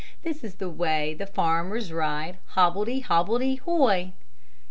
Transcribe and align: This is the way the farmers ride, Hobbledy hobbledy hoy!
This 0.23 0.43
is 0.43 0.55
the 0.55 0.67
way 0.67 1.13
the 1.13 1.27
farmers 1.27 1.93
ride, 1.93 2.39
Hobbledy 2.55 3.03
hobbledy 3.03 3.59
hoy! 3.59 4.13